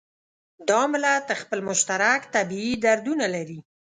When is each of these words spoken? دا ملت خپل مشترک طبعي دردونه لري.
دا 0.69 0.81
ملت 0.93 1.25
خپل 1.41 1.59
مشترک 1.69 2.21
طبعي 2.35 2.69
دردونه 2.83 3.25
لري. 3.35 3.59